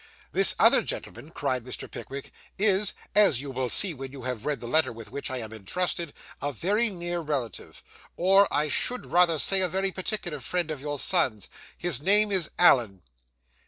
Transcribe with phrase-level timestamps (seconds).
[0.31, 1.85] 'This other gentleman,' cried Mr.
[1.87, 5.37] Pickwick, 'is, as you will see when you have read the letter with which I
[5.37, 7.83] am intrusted, a very near relative,
[8.17, 11.49] or I should rather say a very particular friend of your son's.
[11.77, 13.03] His name is Allen.